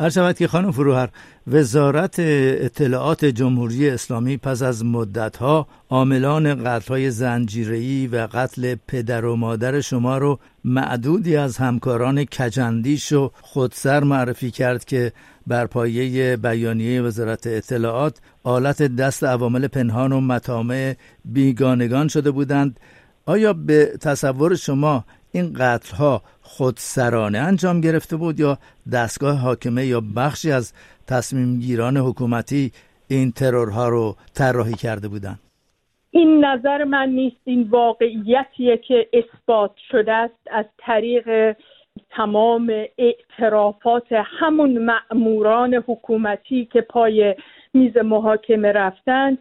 هر 0.00 0.08
شود 0.08 0.36
که 0.36 0.48
خانم 0.48 0.70
فروهر 0.70 1.08
وزارت 1.46 2.14
اطلاعات 2.18 3.24
جمهوری 3.24 3.90
اسلامی 3.90 4.36
پس 4.36 4.62
از 4.62 4.84
مدتها 4.84 5.66
عاملان 5.90 6.64
قتلهای 6.64 7.10
زنجیره‌ای 7.10 8.06
و 8.06 8.26
قتل 8.32 8.74
پدر 8.88 9.24
و 9.24 9.36
مادر 9.36 9.80
شما 9.80 10.18
رو 10.18 10.38
معدودی 10.64 11.36
از 11.36 11.56
همکاران 11.56 12.24
کجندیش 12.24 13.12
و 13.12 13.30
خودسر 13.42 14.04
معرفی 14.04 14.50
کرد 14.50 14.84
که 14.84 15.12
بر 15.46 15.66
پایه 15.66 16.36
بیانیه 16.36 17.02
وزارت 17.02 17.46
اطلاعات 17.46 18.18
آلت 18.42 18.82
دست 18.82 19.24
عوامل 19.24 19.66
پنهان 19.66 20.12
و 20.12 20.20
مطامع 20.20 20.96
بیگانگان 21.24 22.08
شده 22.08 22.30
بودند. 22.30 22.80
آیا 23.26 23.52
به 23.52 23.86
تصور 24.00 24.54
شما 24.54 25.04
این 25.38 25.52
قتل 25.58 25.96
ها 25.96 26.22
خودسرانه 26.40 27.38
انجام 27.38 27.80
گرفته 27.80 28.16
بود 28.16 28.40
یا 28.40 28.58
دستگاه 28.92 29.36
حاکمه 29.38 29.86
یا 29.86 30.02
بخشی 30.16 30.52
از 30.52 30.72
تصمیم 31.06 31.58
گیران 31.58 31.96
حکومتی 31.96 32.72
این 33.08 33.32
ترورها 33.32 33.88
رو 33.88 34.16
طراحی 34.34 34.72
کرده 34.72 35.08
بودند؟ 35.08 35.38
این 36.10 36.44
نظر 36.44 36.84
من 36.84 37.08
نیست. 37.08 37.36
این 37.44 37.68
واقعیتیه 37.70 38.76
که 38.76 39.08
اثبات 39.12 39.72
شده 39.90 40.12
است 40.12 40.40
از 40.50 40.64
طریق 40.78 41.56
تمام 42.10 42.72
اعترافات 42.98 44.06
همون 44.10 44.78
مأموران 44.78 45.74
حکومتی 45.74 46.68
که 46.72 46.80
پای 46.80 47.34
میز 47.74 47.96
محاکمه 47.96 48.72
رفتند 48.72 49.38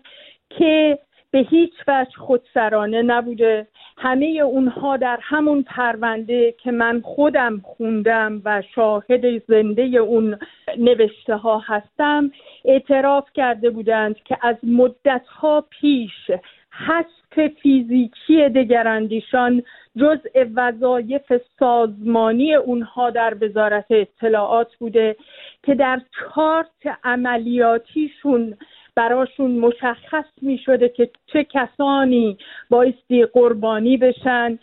که 0.49 0.99
به 1.31 1.39
هیچ 1.39 1.73
وجه 1.87 2.17
خودسرانه 2.17 3.01
نبوده. 3.01 3.67
همه 3.97 4.25
اونها 4.25 4.97
در 4.97 5.19
همون 5.21 5.63
پرونده 5.63 6.51
که 6.51 6.71
من 6.71 7.01
خودم 7.01 7.61
خوندم 7.63 8.41
و 8.45 8.61
شاهد 8.75 9.45
زنده 9.47 9.81
اون 9.81 10.37
نوشته 10.77 11.35
ها 11.35 11.63
هستم 11.65 12.31
اعتراف 12.65 13.29
کرده 13.33 13.69
بودند 13.69 14.15
که 14.15 14.37
از 14.41 14.55
مدت 14.63 15.27
ها 15.27 15.65
پیش 15.69 16.31
حذف 16.69 17.47
فیزیکی 17.61 18.49
دگراندیشان 18.49 19.63
جزء 19.97 20.45
وظایف 20.55 21.33
سازمانی 21.59 22.53
اونها 22.53 23.09
در 23.09 23.37
وزارت 23.41 23.85
اطلاعات 23.89 24.75
بوده 24.75 25.15
که 25.63 25.75
در 25.75 26.01
چارت 26.19 26.97
عملیاتیشون 27.03 28.57
براشون 28.97 29.51
مشخص 29.51 30.25
می 30.41 30.57
شده 30.57 30.89
که 30.89 31.09
چه 31.27 31.43
کسانی 31.43 32.37
بایستی 32.69 33.25
قربانی 33.25 33.97
بشن. 33.97 34.59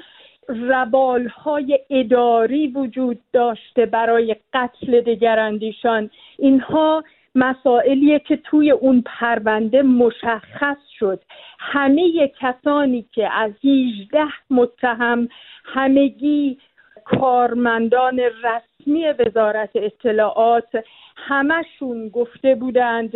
ربال 0.48 1.26
های 1.28 1.80
اداری 1.90 2.66
وجود 2.66 3.18
داشته 3.32 3.86
برای 3.86 4.36
قتل 4.52 5.00
دگراندیشان. 5.00 6.10
اینها 6.38 7.04
مسائلیه 7.34 8.18
که 8.18 8.36
توی 8.36 8.70
اون 8.70 9.02
پرونده 9.06 9.82
مشخص 9.82 10.78
شد. 10.98 11.22
همه 11.58 12.32
کسانی 12.40 13.06
که 13.12 13.32
از 13.32 13.52
18 13.64 14.24
متهم 14.50 15.28
همگی 15.64 16.58
کارمندان 17.04 18.20
رسمی 18.20 19.06
وزارت 19.06 19.70
اطلاعات 19.74 20.84
همشون 21.16 22.08
گفته 22.08 22.54
بودند 22.54 23.12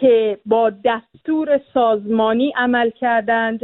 که 0.00 0.38
با 0.46 0.70
دستور 0.84 1.60
سازمانی 1.74 2.52
عمل 2.56 2.90
کردند 2.90 3.60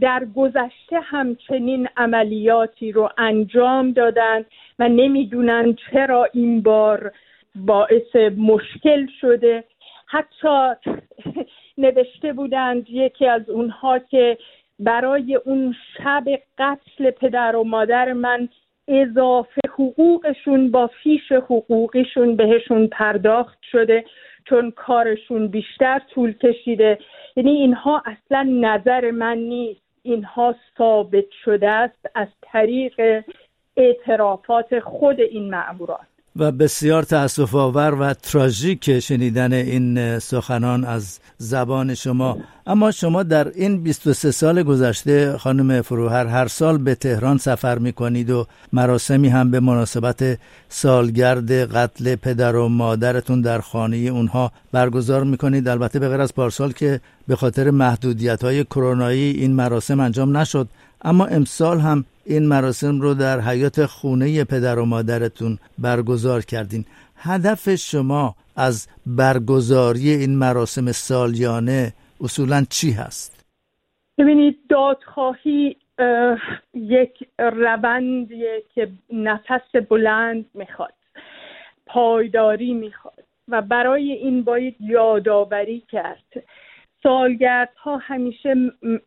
در 0.00 0.26
گذشته 0.36 1.00
همچنین 1.02 1.88
عملیاتی 1.96 2.92
رو 2.92 3.08
انجام 3.18 3.92
دادند 3.92 4.46
و 4.78 4.88
نمی‌دونند 4.88 5.78
چرا 5.90 6.28
این 6.32 6.62
بار 6.62 7.12
باعث 7.54 8.16
مشکل 8.36 9.06
شده. 9.20 9.64
حتی 10.06 10.90
نوشته 11.78 12.32
بودند 12.32 12.90
یکی 12.90 13.26
از 13.26 13.50
اونها 13.50 13.98
که 13.98 14.38
برای 14.78 15.34
اون 15.34 15.74
شب 15.98 16.24
قتل 16.58 17.10
پدر 17.10 17.56
و 17.56 17.64
مادر 17.64 18.12
من 18.12 18.48
اضافه 18.88 19.60
حقوقشون 19.70 20.70
با 20.70 20.86
فیش 20.86 21.32
حقوقیشون 21.32 22.36
بهشون 22.36 22.86
پرداخت 22.86 23.58
شده. 23.70 24.04
چون 24.48 24.70
کارشون 24.70 25.48
بیشتر 25.48 26.00
طول 26.14 26.32
کشیده. 26.32 26.98
یعنی 27.36 27.50
اینها 27.50 28.02
اصلا 28.06 28.48
نظر 28.60 29.10
من 29.10 29.38
نیست. 29.38 29.80
اینها 30.02 30.54
ثابت 30.78 31.24
شده 31.44 31.70
است 31.70 32.06
از 32.14 32.28
طریق 32.42 33.24
اعترافات 33.76 34.80
خود 34.80 35.20
این 35.20 35.50
معموران 35.50 36.06
و 36.36 36.52
بسیار 36.52 37.02
تاسف 37.02 37.54
آور 37.54 37.94
و 38.00 38.14
تراژیک 38.14 38.98
شنیدن 38.98 39.52
این 39.52 40.18
سخنان 40.18 40.84
از 40.84 41.20
زبان 41.36 41.94
شما. 41.94 42.38
اما 42.68 42.90
شما 42.90 43.22
در 43.22 43.48
این 43.48 43.82
23 43.82 44.30
سال 44.30 44.62
گذشته 44.62 45.38
خانم 45.38 45.82
فروهر 45.82 46.26
هر 46.26 46.48
سال 46.48 46.78
به 46.78 46.94
تهران 46.94 47.38
سفر 47.38 47.78
می 47.78 47.92
کنید 47.92 48.30
و 48.30 48.46
مراسمی 48.72 49.28
هم 49.28 49.50
به 49.50 49.60
مناسبت 49.60 50.38
سالگرد 50.68 51.52
قتل 51.52 52.16
پدر 52.16 52.56
و 52.56 52.68
مادرتون 52.68 53.40
در 53.40 53.60
خانه 53.60 53.96
اونها 53.96 54.52
برگزار 54.72 55.24
می 55.24 55.36
کنید 55.36 55.68
البته 55.68 55.98
به 55.98 56.08
غیر 56.08 56.20
از 56.20 56.34
پارسال 56.34 56.72
که 56.72 57.00
به 57.28 57.36
خاطر 57.36 57.70
محدودیت 57.70 58.44
های 58.44 58.64
کرونایی 58.64 59.30
این 59.30 59.52
مراسم 59.52 60.00
انجام 60.00 60.36
نشد 60.36 60.68
اما 61.02 61.26
امسال 61.26 61.80
هم 61.80 62.04
این 62.24 62.46
مراسم 62.46 63.00
رو 63.00 63.14
در 63.14 63.40
حیات 63.40 63.86
خونه 63.86 64.44
پدر 64.44 64.78
و 64.78 64.84
مادرتون 64.84 65.58
برگزار 65.78 66.42
کردین. 66.42 66.84
هدف 67.16 67.74
شما 67.74 68.34
از 68.56 68.86
برگزاری 69.06 70.10
این 70.10 70.36
مراسم 70.36 70.92
سالیانه 70.92 71.92
اصولا 72.20 72.64
چی 72.70 72.92
هست؟ 72.92 73.44
ببینید 74.18 74.58
دادخواهی 74.68 75.76
یک 76.74 77.28
روندیه 77.38 78.62
که 78.74 78.88
نفس 79.12 79.76
بلند 79.88 80.44
می‌خواد 80.54 80.94
پایداری 81.86 82.74
می‌خواد 82.74 83.24
و 83.48 83.62
برای 83.62 84.12
این 84.12 84.42
باید 84.42 84.76
یادآوری 84.80 85.82
کرد 85.92 86.42
سالگردها 87.02 87.96
همیشه 87.96 88.54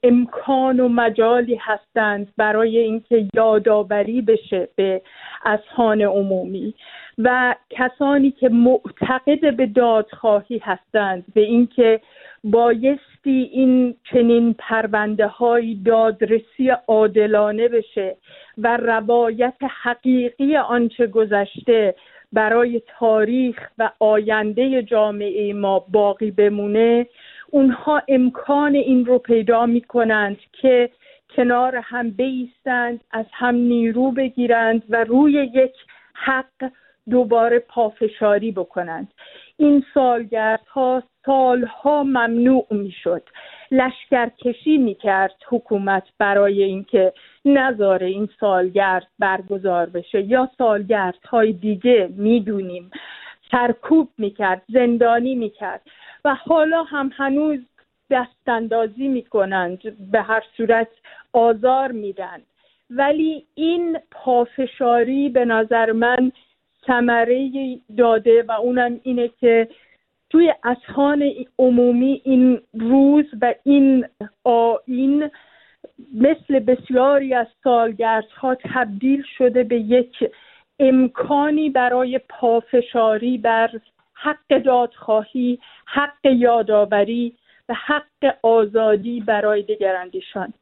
امکان 0.04 0.80
و 0.80 0.88
مجالی 0.88 1.56
هستند 1.62 2.34
برای 2.38 2.78
اینکه 2.78 3.28
یادآوری 3.34 4.22
بشه 4.22 4.70
به 4.75 5.01
اذهان 5.46 6.01
عمومی 6.01 6.74
و 7.18 7.56
کسانی 7.70 8.32
که 8.32 8.50
معتقد 8.50 9.56
به 9.56 9.66
دادخواهی 9.66 10.58
هستند 10.58 11.25
به 11.34 11.42
اینکه 11.42 12.01
بایستی 12.43 13.50
این 13.51 13.96
چنین 14.12 14.55
پرونده 14.60 15.27
های 15.27 15.75
دادرسی 15.86 16.69
عادلانه 16.88 17.67
بشه 17.67 18.17
و 18.58 18.77
روایت 18.77 19.58
حقیقی 19.84 20.58
آنچه 20.58 21.08
گذشته 21.08 21.96
برای 22.34 22.81
تاریخ 23.00 23.69
و 23.77 23.91
آینده 24.00 24.84
جامعه 24.84 25.53
ما 25.53 25.79
باقی 25.79 26.31
بمونه 26.31 27.08
اونها 27.51 28.01
امکان 28.08 28.75
این 28.75 29.05
رو 29.05 29.19
پیدا 29.19 29.65
می 29.65 29.81
کنند 29.81 30.38
که 30.51 30.89
کنار 31.36 31.75
هم 31.75 32.10
بیستند 32.10 33.03
از 33.12 33.25
هم 33.31 33.55
نیرو 33.55 34.12
بگیرند 34.12 34.84
و 34.89 35.03
روی 35.03 35.34
یک 35.34 35.75
حق 36.13 36.72
دوباره 37.10 37.60
پافشاری 37.60 38.51
بکنند. 38.51 39.13
این 39.58 39.84
سالگردها 39.93 41.03
سالها 41.29 42.03
ممنوع 42.03 42.65
می‌شد. 42.71 43.24
لشکرکشی 43.71 44.77
می‌کرد 44.77 45.36
حکومت 45.48 46.03
برای 46.17 46.63
اینکه 46.63 47.13
نذاره 47.45 48.07
این 48.07 48.29
سالگرد 48.39 49.07
برگزار 49.19 49.86
بشه. 49.86 50.21
یا 50.21 50.49
سالگردهای 50.58 51.51
دیگه 51.51 52.10
می‌دونیم. 52.17 52.91
سرکوب 53.51 54.10
می‌کرد 54.17 54.62
زندانی 54.69 55.36
می‌کرد. 55.36 55.82
و 56.25 56.36
حالا 56.36 56.84
هم 56.84 57.12
هنوز 57.17 57.60
دستاندازی 58.10 59.08
می‌کنند. 59.08 60.12
به 60.12 60.21
هر 60.21 60.43
صورت 60.58 60.88
آزار 61.34 61.91
میدن. 61.91 62.41
ولی 62.89 63.45
این 63.56 63.99
پافشاری 64.12 65.30
به 65.30 65.45
نظر 65.45 65.91
من 65.91 66.32
ثمره 66.88 67.49
داده 67.97 68.43
و 68.47 68.51
اونم 68.51 68.99
اینه 69.04 69.30
که 69.41 69.67
توی 70.30 70.54
اصحان 70.63 71.24
عمومی 71.60 72.22
این 72.26 72.62
روز 72.74 73.26
و 73.42 73.54
این 73.63 74.06
آین 74.44 75.30
مثل 76.13 76.60
بسیاری 76.60 77.34
از 77.34 77.48
سالگردها 77.63 78.56
تبدیل 78.74 79.24
شده 79.38 79.63
به 79.63 79.80
یک 79.80 80.15
امکانی 80.80 81.70
برای 81.70 82.20
پافشاری 82.30 83.38
بر 83.38 83.70
حق 84.13 84.63
دادخواهی 84.65 85.60
حق 85.86 86.26
یادآوری 86.26 87.36
و 87.70 87.74
حق 87.86 88.36
آزادی 88.44 89.20
برای 89.22 89.63
دیگراندیشان. 89.63 90.54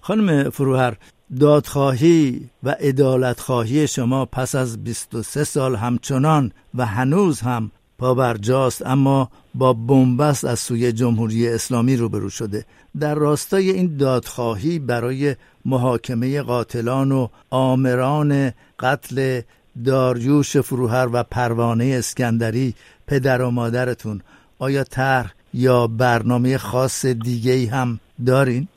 خانم 0.00 0.50
فروهر 0.50 0.94
دادخواهی 1.40 2.40
و 2.62 2.74
ادالتخواهی 2.80 3.86
شما 3.86 4.26
پس 4.26 4.54
از 4.54 4.84
23 4.84 5.44
سال 5.44 5.76
همچنان 5.76 6.52
و 6.74 6.86
هنوز 6.86 7.40
هم 7.40 7.70
پابرجاست 7.98 8.86
اما 8.86 9.30
با 9.54 9.72
بنبست 9.72 10.44
از 10.44 10.58
سوی 10.58 10.92
جمهوری 10.92 11.48
اسلامی 11.48 11.96
روبرو 11.96 12.30
شده 12.30 12.64
در 13.00 13.14
راستای 13.14 13.70
این 13.70 13.96
دادخواهی 13.96 14.78
برای 14.78 15.36
محاکمه 15.64 16.42
قاتلان 16.42 17.12
و 17.12 17.28
آمران 17.50 18.52
قتل 18.80 19.40
داریوش 19.84 20.56
فروهر 20.56 21.08
و 21.12 21.22
پروانه 21.22 21.94
اسکندری 21.98 22.74
پدر 23.06 23.42
و 23.42 23.50
مادرتون 23.50 24.20
آیا 24.58 24.84
طرح 24.84 25.32
یا 25.54 25.86
برنامه 25.86 26.58
خاص 26.58 27.06
دیگه 27.06 27.70
هم 27.70 28.00
دارین؟ 28.26 28.68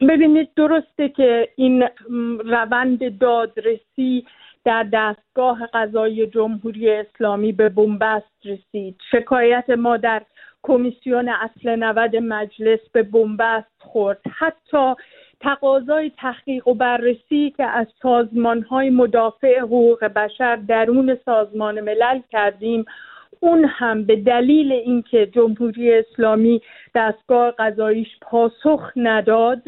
ببینید 0.00 0.48
درسته 0.56 1.08
که 1.08 1.48
این 1.56 1.82
روند 2.44 3.18
دادرسی 3.18 4.24
در 4.66 4.86
دستگاه 4.92 5.66
قضایی 5.66 6.26
جمهوری 6.26 6.90
اسلامی 6.90 7.52
به 7.52 7.68
بنبست 7.68 8.36
رسید. 8.44 8.96
شکایت 9.10 9.70
ما 9.70 9.96
در 9.96 10.22
کمیسیون 10.62 11.28
اصل 11.28 11.76
90 11.76 12.16
مجلس 12.16 12.80
به 12.92 13.02
بنبست 13.02 13.76
خورد. 13.78 14.20
حتی 14.38 14.94
تقاضای 15.40 16.10
تحقیق 16.16 16.68
و 16.68 16.74
بررسی 16.74 17.54
که 17.56 17.64
از 17.64 17.86
سازمان 18.02 18.62
های 18.62 18.90
مدافع 18.90 19.60
حقوق 19.60 20.04
بشر 20.04 20.56
درون 20.56 21.18
سازمان 21.24 21.80
ملل 21.80 22.20
کردیم 22.30 22.84
اون 23.40 23.64
هم 23.64 24.04
به 24.04 24.16
دلیل 24.16 24.72
اینکه 24.72 25.26
جمهوری 25.26 25.94
اسلامی 25.94 26.60
دستگاه 26.94 27.50
قضاییش 27.58 28.08
پاسخ 28.20 28.92
نداد 28.96 29.62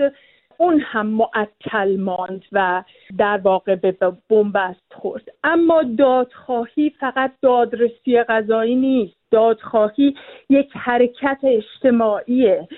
اون 0.60 0.80
هم 0.80 1.06
معطل 1.06 1.96
ماند 2.00 2.44
و 2.52 2.82
در 3.18 3.38
واقع 3.38 3.74
به 3.74 3.96
بنبست 4.30 4.92
خورد. 4.94 5.22
اما 5.44 5.82
دادخواهی 5.82 6.90
فقط 7.00 7.32
دادرسی 7.42 8.22
قضایی 8.22 8.74
نیست. 8.74 9.16
دادخواهی 9.30 10.14
یک 10.50 10.68
حرکت 10.72 11.38
اجتماعیه 11.42 12.68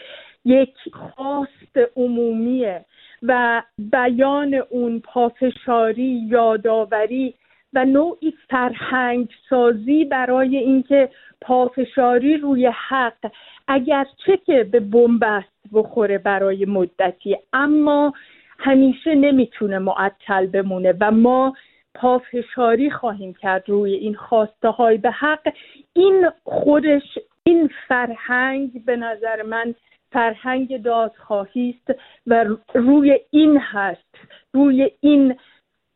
یک 0.45 0.75
خواست 0.93 1.79
عمومیه 1.97 2.85
و 3.23 3.63
بیان 3.79 4.55
اون 4.55 5.01
پافشاری 5.01 6.27
یادآوری 6.29 7.35
و 7.73 7.85
نوعی 7.85 8.35
فرهنگ 8.49 9.29
سازی 9.51 10.05
برای 10.05 10.57
اینکه 10.57 11.09
پافشاری 11.41 12.37
روی 12.37 12.67
حق 12.67 13.33
اگرچه 13.69 14.37
که 14.37 14.65
به 14.65 14.81
بنبست 14.81 15.61
بخوره 15.73 16.19
برای 16.19 16.65
مدتی 16.65 17.37
اما 17.53 18.15
همیشه 18.59 19.15
نمی‌تونه 19.15 19.79
معطل 19.79 20.47
بمونه 20.47 20.95
و 21.01 21.11
ما 21.11 21.55
پافشاری 21.95 22.91
خواهیم 22.91 23.35
کرد 23.35 23.69
روی 23.69 23.95
این 23.95 24.15
خواسته 24.15 24.69
های 24.69 24.99
به 24.99 25.11
حق. 25.11 25.53
این 25.93 26.27
خودش 26.45 27.19
این 27.43 27.71
فرهنگ 27.89 28.85
به 28.85 28.97
نظر 28.97 29.43
من 29.43 29.75
فرهنگ 30.13 30.83
دادخواهی 30.83 31.79
است 31.79 32.01
و 32.27 32.47
روی 32.75 33.21
این 33.31 33.59
هست 33.61 34.15
روی 34.53 34.91
این 35.01 35.37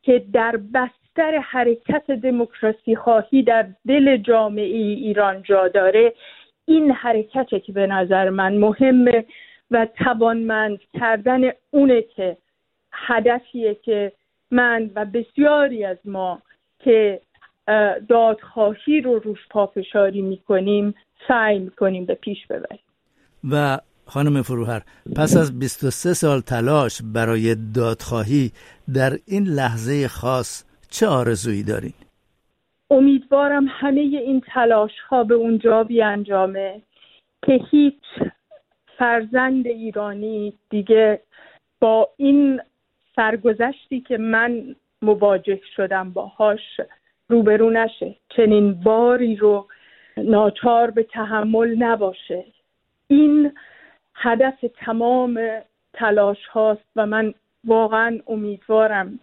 که 0.02 0.24
در 0.32 0.56
بستر 1.16 1.38
حرکت 1.38 2.10
دموکراسی 2.10 2.96
خواهی 2.96 3.42
در 3.42 3.66
دل 3.88 4.16
جامعه 4.16 4.64
ایران 4.76 5.42
جا 5.42 5.68
داره. 5.68 6.14
این 6.64 6.90
حرکته 6.90 7.60
که 7.60 7.72
به 7.72 7.86
نظر 7.86 8.30
من 8.30 8.56
مهمه 8.56 9.24
و 9.70 9.86
توانمند 10.04 10.78
کردن 10.98 11.40
اونه 11.70 12.02
که 12.02 12.36
هدفیه 12.92 13.74
که 13.74 14.12
من 14.50 14.90
و 14.94 15.04
بسیاری 15.04 15.84
از 15.84 15.96
ما 16.04 16.42
که 16.78 17.20
دادخواهی 18.08 19.00
رو 19.00 19.18
روش 19.18 19.48
پافشاری 19.50 20.22
می‌کنیم 20.22 20.94
سعی 21.28 21.58
می‌کنیم 21.58 22.04
به 22.04 22.14
پیش 22.14 22.46
ببریم. 22.46 22.80
و 23.50 23.78
خانم 24.06 24.42
فروهر 24.42 24.82
پس 25.16 25.36
از 25.36 25.58
23 25.58 26.14
سال 26.14 26.40
تلاش 26.40 27.02
برای 27.14 27.56
دادخواهی 27.74 28.52
در 28.94 29.10
این 29.26 29.44
لحظه 29.44 30.08
خاص 30.08 30.73
چه 30.94 31.06
آرزویی 31.06 31.62
دارین؟ 31.62 31.92
امیدوارم 32.90 33.66
همه 33.68 34.00
این 34.00 34.42
تلاش 34.46 34.90
ها 35.08 35.24
به 35.24 35.34
اونجا 35.34 35.84
بیانجامه 35.84 36.82
که 37.46 37.60
هیچ 37.70 38.02
فرزند 38.98 39.66
ایرانی 39.66 40.52
دیگه 40.70 41.20
با 41.80 42.08
این 42.16 42.60
سرگذشتی 43.16 44.00
که 44.00 44.18
من 44.18 44.76
مواجه 45.02 45.60
شدم 45.76 46.10
باهاش 46.10 46.80
روبرو 47.28 47.70
نشه 47.70 48.14
چنین 48.36 48.74
باری 48.74 49.36
رو 49.36 49.66
ناچار 50.16 50.90
به 50.90 51.02
تحمل 51.02 51.74
نباشه 51.78 52.44
این 53.06 53.52
هدف 54.14 54.64
تمام 54.76 55.40
تلاش 55.92 56.46
هاست 56.46 56.88
و 56.96 57.06
من 57.06 57.34
واقعا 57.64 58.18
امیدوارم 58.26 59.18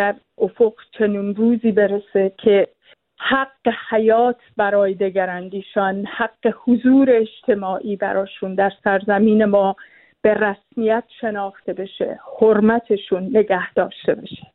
در 0.00 0.14
افق 0.38 0.72
چنین 0.98 1.34
روزی 1.34 1.72
برسه 1.72 2.32
که 2.38 2.68
حق 3.18 3.74
حیات 3.90 4.36
برای 4.56 4.94
دگراندیشان 4.94 6.06
حق 6.06 6.54
حضور 6.64 7.08
اجتماعی 7.10 7.96
براشون 7.96 8.54
در 8.54 8.72
سرزمین 8.84 9.44
ما 9.44 9.76
به 10.22 10.34
رسمیت 10.34 11.04
شناخته 11.20 11.72
بشه 11.72 12.20
حرمتشون 12.40 13.22
نگه 13.22 13.72
داشته 13.74 14.14
بشه. 14.14 14.46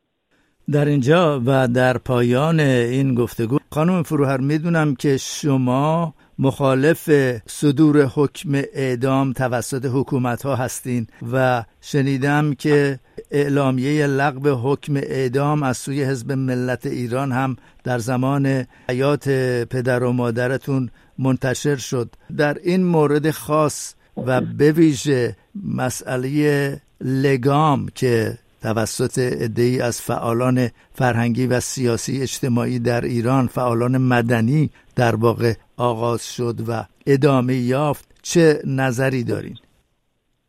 در 0.71 0.86
اینجا 0.86 1.41
و 1.45 1.67
در 1.67 1.97
پایان 1.97 2.60
این 2.60 3.15
گفتگو 3.15 3.58
خانم 3.71 4.03
فروهر 4.03 4.38
می‌دونم 4.38 4.95
که 4.95 5.17
شما 5.17 6.13
مخالف 6.39 7.10
صدور 7.48 8.06
حکم 8.06 8.56
اعدام 8.74 9.34
توسط 9.34 9.86
حکومت 9.86 10.43
ها 10.43 10.56
هستین 10.56 11.08
و 11.32 11.63
شنیدم 11.82 12.54
که 12.54 13.00
اعلامیه 13.32 14.08
لغو 14.08 14.50
حکم 14.50 14.95
اعدام 14.95 15.63
از 15.63 15.78
سوی 15.78 16.04
حزب 16.04 16.32
ملت 16.32 16.86
ایران 16.86 17.32
هم 17.32 17.58
در 17.84 18.00
زمان 18.00 18.65
حیات 18.89 19.30
پدر 19.69 20.04
و 20.04 20.12
مادرتون 20.12 20.89
منتشر 21.19 21.76
شد. 21.76 22.10
در 22.38 22.58
این 22.63 22.84
مورد 22.84 23.32
خاص 23.32 23.93
و 24.26 24.41
به 24.41 24.71
ویژه 24.71 25.36
مسئله 25.63 26.82
لگام 27.02 27.89
که 27.95 28.38
توسط 28.62 29.19
عدهای 29.19 29.82
از 29.82 30.02
فعالان 30.02 30.69
فرهنگی 30.93 31.48
و 31.48 31.60
سیاسی 31.60 32.21
اجتماعی 32.21 32.80
در 32.80 33.02
ایران 33.02 33.48
فعالان 33.48 33.98
مدنی 33.98 34.69
در 34.95 35.15
واقع 35.15 35.54
آغاز 35.77 36.35
شد 36.35 36.55
و 36.69 36.85
ادامه 37.07 37.55
یافت 37.55 38.19
چه 38.23 38.59
نظری 38.67 39.23
دارین؟ 39.23 39.57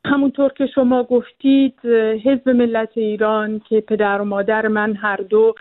همونطور 0.06 0.52
که 0.52 0.66
شما 0.66 1.02
گفتید 1.02 1.78
حزب 2.24 2.48
ملت 2.48 2.90
ایران 2.94 3.60
که 3.68 3.80
پدر 3.80 4.20
و 4.20 4.24
مادر 4.24 4.68
من 4.68 4.94
هر 4.94 5.16
دو 5.16 5.54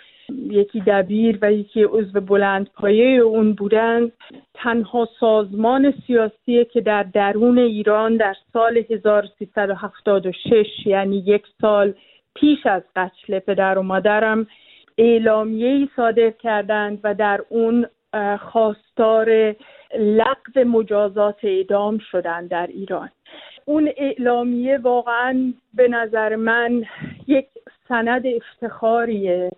یکی 0.49 0.79
دبیر 0.87 1.39
و 1.41 1.53
یکی 1.53 1.83
عضو 1.83 2.21
بلند 2.21 2.69
پایه 2.75 3.19
اون 3.19 3.53
بودند 3.53 4.11
تنها 4.53 5.09
سازمان 5.19 5.93
سیاسی 6.07 6.65
که 6.65 6.81
در 6.81 7.03
درون 7.03 7.57
ایران 7.57 8.17
در 8.17 8.35
سال 8.53 8.83
1376 8.89 10.65
یعنی 10.85 11.23
یک 11.27 11.43
سال 11.61 11.93
پیش 12.35 12.65
از 12.65 12.81
قتل 12.95 13.39
پدر 13.39 13.77
و 13.77 13.81
مادرم 13.81 14.47
اعلامیه 14.97 15.67
ای 15.67 15.89
صادر 15.95 16.29
کردند 16.29 16.99
و 17.03 17.13
در 17.13 17.41
اون 17.49 17.85
خواستار 18.39 19.55
لغو 19.99 20.63
مجازات 20.65 21.39
اعدام 21.43 21.97
شدند 21.97 22.49
در 22.49 22.67
ایران. 22.67 23.09
اون 23.65 23.91
اعلامیه 23.97 24.77
واقعا 24.77 25.53
به 25.73 25.87
نظر 25.87 26.35
من 26.35 26.85
یک 27.27 27.47
سند 27.87 28.23
افتخاریه. 28.25 29.51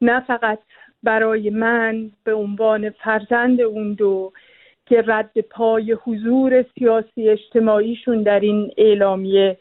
نه 0.00 0.20
فقط 0.20 0.58
برای 1.02 1.50
من 1.50 2.10
به 2.24 2.34
عنوان 2.34 2.90
فرزند 2.90 3.60
اون 3.60 3.92
دو 3.92 4.32
که 4.86 5.04
رد 5.06 5.40
پای 5.40 5.92
حضور 5.92 6.64
سیاسی 6.78 7.28
اجتماعیشون 7.28 8.22
در 8.22 8.40
این 8.40 8.72
اعلامیه 8.76 9.58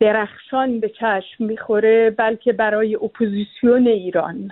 درخشان 0.00 0.80
به 0.80 0.88
چشم 0.88 1.44
می‌خوره 1.44 2.10
بلکه 2.10 2.52
برای 2.52 2.94
اپوزیسیون 2.94 3.86
ایران 3.86 4.50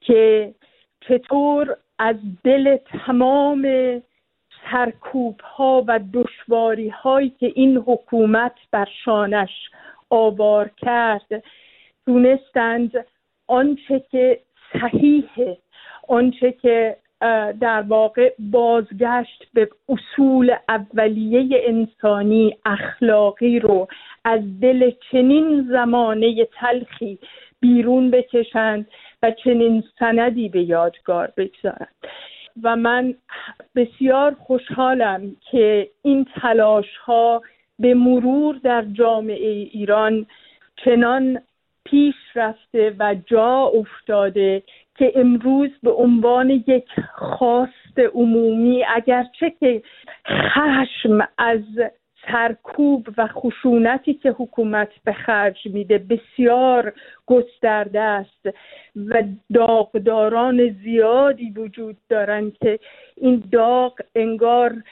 که 0.00 0.54
چطور 1.00 1.76
از 1.98 2.16
دل 2.44 2.76
تمام 2.76 3.66
سرکوب 4.70 5.40
ها 5.40 5.84
و 5.86 6.00
دشواری 6.12 6.88
هایی 6.88 7.30
که 7.40 7.52
این 7.54 7.76
حکومت 7.76 8.54
بر 8.70 8.88
شانش 9.04 9.50
آوار 10.10 10.70
کرد 10.76 11.44
دونستند 12.06 12.92
آنچه 13.46 14.04
که 14.10 14.40
صحیحه 14.72 15.58
آنچه 16.08 16.52
که 16.52 16.96
در 17.60 17.82
واقع 17.88 18.34
بازگشت 18.38 19.44
به 19.54 19.68
اصول 19.88 20.54
اولیه 20.68 21.62
انسانی 21.66 22.56
اخلاقی 22.66 23.58
رو 23.58 23.88
از 24.24 24.40
دل 24.60 24.90
چنین 25.10 25.68
زمانه 25.70 26.44
تلخی 26.44 27.18
بیرون 27.60 28.10
بکشند 28.10 28.86
و 29.22 29.30
چنین 29.30 29.84
سندی 29.98 30.48
به 30.48 30.62
یادگار 30.62 31.32
بگذارند 31.36 31.94
و 32.62 32.76
من 32.76 33.14
بسیار 33.76 34.34
خوشحالم 34.34 35.36
که 35.50 35.88
این 36.02 36.26
تلاش 36.40 36.96
ها 36.96 37.42
به 37.78 37.94
مرور 37.94 38.56
در 38.56 38.84
جامعه 38.84 39.50
ایران 39.50 40.26
چنان 40.84 41.40
پیش 41.84 42.14
رفته 42.34 42.94
و 42.98 43.16
جا 43.26 43.62
افتاده 43.74 44.62
که 44.98 45.12
امروز 45.14 45.70
به 45.82 45.90
عنوان 45.90 46.50
یک 46.50 46.88
خواست 47.14 47.98
عمومی 48.14 48.84
اگرچه 48.84 49.50
که 49.60 49.82
خشم 50.26 51.28
از 51.38 51.62
سرکوب 52.32 53.08
و 53.16 53.26
خشونتی 53.26 54.14
که 54.14 54.30
حکومت 54.30 54.88
به 55.04 55.12
خرج 55.12 55.58
میده 55.66 55.98
بسیار 55.98 56.92
گسترده 57.26 58.00
است 58.00 58.48
و 58.96 59.22
داغداران 59.54 60.68
زیادی 60.68 61.50
وجود 61.50 61.96
دارند 62.08 62.58
که 62.58 62.78
این 63.16 63.42
داغ 63.52 64.00
انگار 64.14 64.82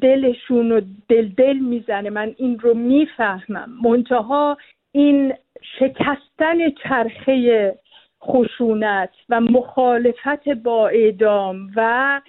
دلشون 0.00 0.70
رو 0.70 0.80
دل 1.08 1.28
دل 1.28 1.56
می‌زنه. 1.56 2.10
من 2.10 2.34
این 2.36 2.58
رو 2.58 2.74
می‌فهمم. 2.74 3.70
منتها 3.82 4.56
این 4.92 5.34
شکستن 5.78 6.70
چرخه 6.70 7.74
خشونت 8.22 9.10
و 9.28 9.40
مخالفت 9.40 10.48
با 10.48 10.88
اعدام 10.88 11.70
و 11.76 12.20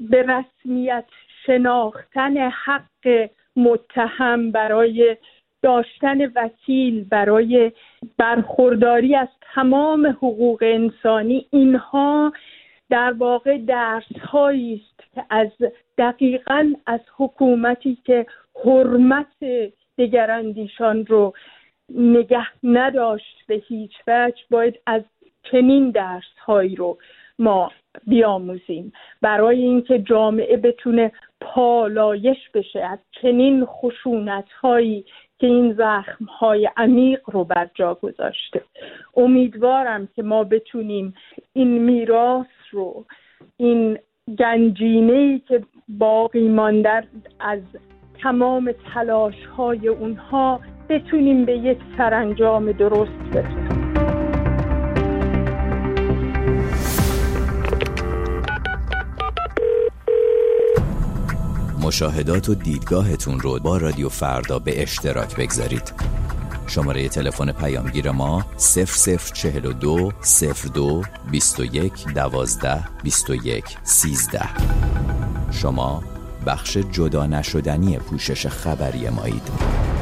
به 0.00 0.22
رسمیت 0.22 1.04
شناختن 1.46 2.36
حق 2.36 3.28
متهم 3.56 4.50
برای 4.50 5.16
داشتن 5.62 6.24
وکیل 6.34 7.04
برای 7.04 7.72
برخورداری 8.18 9.16
از 9.16 9.28
تمام 9.54 10.06
حقوق 10.06 10.58
انسانی. 10.62 11.46
اینها 11.50 12.32
در 12.90 13.12
واقع 13.12 13.58
درس 13.58 14.04
است 14.34 15.14
که 15.14 15.24
از 15.30 15.48
دقیقا 15.98 16.72
از 16.86 17.00
حکومتی 17.16 17.98
که 18.04 18.26
حرمت 18.64 19.44
دگراندیشان 19.98 21.06
رو 21.06 21.32
نگه 21.94 22.46
نداشت 22.62 23.46
به 23.46 23.54
هیچ 23.54 23.92
وجه 24.06 24.42
باید 24.50 24.80
از 24.86 25.02
چنین 25.42 25.90
درس 25.90 26.38
هایی 26.46 26.76
رو 26.76 26.98
ما 27.38 27.70
بیاموزیم. 28.06 28.92
برای 29.22 29.62
اینکه 29.62 29.98
جامعه 29.98 30.56
بتونه 30.56 31.12
پالایش 31.40 32.50
بشه 32.54 32.80
از 32.80 32.98
چنین 33.22 33.64
خشونت 33.64 34.52
هایی 34.62 35.04
که 35.38 35.46
این 35.46 35.72
زخم 35.72 36.24
های 36.24 36.70
عمیق 36.76 37.20
رو 37.30 37.44
بر 37.44 37.70
جا 37.74 37.94
گذاشته. 37.94 38.62
امیدوارم 39.16 40.08
که 40.16 40.22
ما 40.22 40.44
بتونیم 40.44 41.14
این 41.52 41.78
میراث 41.78 42.46
رو 42.70 43.04
این 43.56 43.98
گنجینه 44.38 45.12
ای 45.12 45.38
که 45.38 45.62
باقی 45.88 46.48
مانده 46.48 47.02
از 47.40 47.60
تمام 48.22 48.72
تلاش 48.94 49.46
های 49.56 49.88
اونها 49.88 50.60
بتونیم 50.88 51.44
به 51.44 51.52
یک 51.52 51.78
سرانجام 51.98 52.72
درست 52.72 53.12
برسیم 53.32 53.73
مشاهدات 61.84 62.48
و 62.48 62.54
دیدگاهتون 62.54 63.40
رو 63.40 63.58
با 63.58 63.76
رادیو 63.76 64.08
فردا 64.08 64.58
به 64.58 64.82
اشتراک 64.82 65.36
بگذارید. 65.36 65.92
شماره 66.66 67.08
تلفن 67.08 67.52
پیامگیر 67.52 68.10
ما 68.10 68.46
0042 68.56 70.12
02 70.74 71.02
21 71.30 71.92
12 72.14 72.84
21 73.02 73.64
13 73.82 74.40
شما 75.50 76.02
بخش 76.46 76.76
جدا 76.76 77.26
نشدنی 77.26 77.98
پوشش 77.98 78.46
خبری 78.46 79.08
مایید. 79.08 79.93